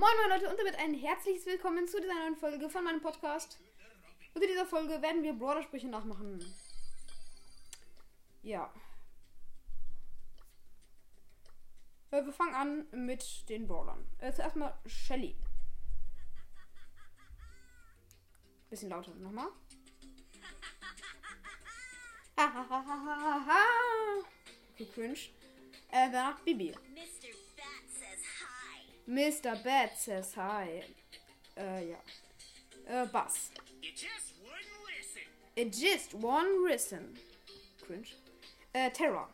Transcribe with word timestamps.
Moin 0.00 0.16
moin 0.16 0.30
Leute 0.30 0.48
und 0.50 0.58
damit 0.58 0.78
ein 0.78 0.94
herzliches 0.94 1.44
Willkommen 1.44 1.86
zu 1.86 2.00
dieser 2.00 2.14
neuen 2.14 2.34
Folge 2.34 2.70
von 2.70 2.82
meinem 2.82 3.02
Podcast. 3.02 3.58
Und 4.32 4.40
in 4.40 4.48
dieser 4.48 4.64
Folge 4.64 5.02
werden 5.02 5.22
wir 5.22 5.34
Brawler-Sprüche 5.34 5.88
nachmachen. 5.88 6.42
Ja. 8.42 8.72
Äh, 12.12 12.24
Wir 12.24 12.32
fangen 12.32 12.54
an 12.54 12.86
mit 13.04 13.46
den 13.50 13.66
Brawlern. 13.66 14.06
Äh, 14.20 14.32
zuerst 14.32 14.56
mal 14.56 14.74
Shelly. 14.86 15.36
Bisschen 18.70 18.88
lauter 18.88 19.14
nochmal. 19.16 19.48
okay, 24.72 24.86
cringe. 24.94 25.18
Äh, 25.90 26.10
danach 26.10 26.40
Bibi. 26.40 26.74
Mr. 26.94 27.19
Mr. 29.10 29.60
Bad 29.64 29.90
says 29.96 30.34
hi. 30.36 30.84
Äh, 31.56 31.90
ja. 31.90 31.96
Äh, 32.86 33.06
Bass. 33.06 33.50
It 35.56 35.72
just 35.72 36.14
one 36.14 36.46
listen. 36.64 37.18
Cringe. 37.84 38.06
Äh, 38.72 38.90
Terror. 38.92 39.28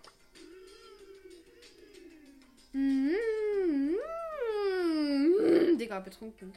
Mm, 2.72 3.96
Digga, 5.78 6.00
betrunken. 6.00 6.54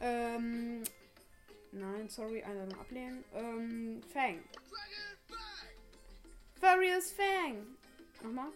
Ähm, 0.00 0.84
nein, 1.72 2.08
sorry, 2.08 2.42
Einladung 2.42 2.80
ablehnen. 2.80 3.24
Ähm, 3.34 4.02
Fang. 4.10 4.42
Furious 6.58 7.12
Fang. 7.12 7.76
Nochmal. 8.22 8.52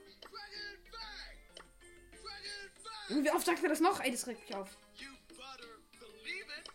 Wie 3.09 3.30
oft 3.30 3.47
sagt 3.47 3.62
er 3.62 3.71
das 3.71 3.80
noch? 3.80 4.01
Ey, 4.01 4.11
das 4.11 4.27
regt 4.27 4.41
mich 4.47 4.55
auf. 4.55 4.77
You 4.98 5.09
better 5.29 5.75
believe 5.98 6.53
it. 6.59 6.69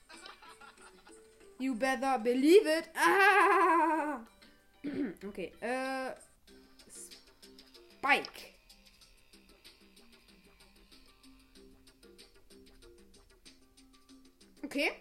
You 1.60 1.76
better 1.76 2.20
believe 2.20 2.68
it. 2.68 2.90
Ah! 2.96 4.20
Okay, 5.26 5.54
äh. 5.62 6.12
Spike. 8.04 8.54
Okay. 14.66 14.92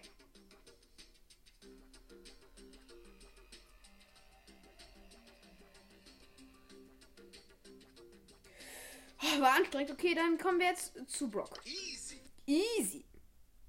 War 9.43 9.55
anstrengend. 9.55 9.91
Okay, 9.91 10.15
dann 10.15 10.39
kommen 10.39 10.59
wir 10.59 10.69
jetzt 10.69 10.93
zu 11.09 11.29
Brock. 11.29 11.61
Easy. 11.65 12.21
Easy. 12.47 13.05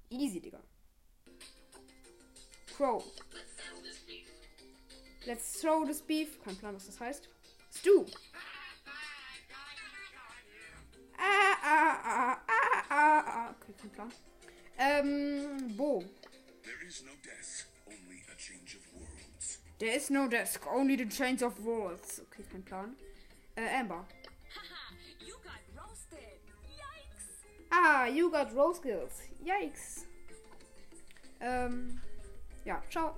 Easy, 0.08 0.40
Digga. 0.40 0.60
Crow. 2.76 3.04
Let's 5.26 5.60
throw 5.60 5.84
this 5.84 6.02
beef. 6.02 6.42
Kein 6.42 6.56
Plan, 6.56 6.74
was 6.74 6.86
das 6.86 7.00
heißt. 7.00 7.28
Stu. 7.70 8.06
Ah, 11.16 11.56
ah, 11.62 12.00
ah, 12.04 12.40
ah, 12.46 12.84
ah, 12.90 13.24
ah. 13.26 13.54
Okay, 13.60 13.74
kein 13.80 13.90
Plan. 13.90 14.12
Ähm, 14.78 15.76
Bo. 15.76 16.04
There 16.62 16.86
is 16.86 17.02
no 17.04 17.12
death, 17.22 17.66
only 17.86 18.22
a 18.30 18.36
change 18.36 18.76
of 18.76 18.92
worlds. 18.92 19.60
There 19.78 19.96
is 19.96 20.10
no 20.10 20.28
desk, 20.28 20.66
only 20.66 20.96
the 20.96 21.08
change 21.08 21.42
of 21.42 21.58
worlds. 21.64 22.20
Okay, 22.20 22.44
kein 22.50 22.64
Plan. 22.64 22.96
Äh, 23.56 23.80
Amber. 23.80 24.06
Ah, 27.76 28.06
you 28.06 28.30
got 28.30 28.54
rose 28.54 28.76
skills. 28.76 29.22
Yikes. 29.44 30.06
Ähm, 31.40 32.00
ja, 32.64 32.80
ciao. 32.88 33.16